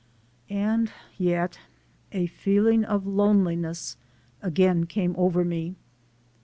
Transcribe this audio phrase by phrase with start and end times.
[0.49, 1.59] And yet
[2.11, 3.97] a feeling of loneliness
[4.41, 5.75] again came over me.